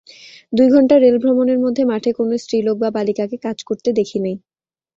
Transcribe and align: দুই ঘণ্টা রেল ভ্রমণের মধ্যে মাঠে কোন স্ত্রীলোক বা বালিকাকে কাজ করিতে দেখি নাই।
দুই 0.53 0.67
ঘণ্টা 0.69 0.95
রেল 0.97 1.15
ভ্রমণের 1.21 1.59
মধ্যে 1.65 1.83
মাঠে 1.91 2.11
কোন 2.17 2.29
স্ত্রীলোক 2.37 2.75
বা 2.79 2.89
বালিকাকে 2.95 3.37
কাজ 3.45 3.57
করিতে 3.67 3.89
দেখি 3.99 4.17
নাই। 4.25 4.35